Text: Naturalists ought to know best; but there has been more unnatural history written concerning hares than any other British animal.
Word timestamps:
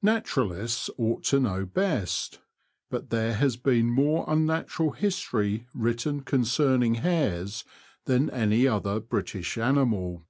Naturalists 0.00 0.88
ought 0.96 1.24
to 1.24 1.38
know 1.38 1.66
best; 1.66 2.38
but 2.88 3.10
there 3.10 3.34
has 3.34 3.58
been 3.58 3.90
more 3.90 4.24
unnatural 4.26 4.92
history 4.92 5.66
written 5.74 6.22
concerning 6.22 6.94
hares 6.94 7.64
than 8.06 8.30
any 8.30 8.66
other 8.66 8.98
British 8.98 9.58
animal. 9.58 10.24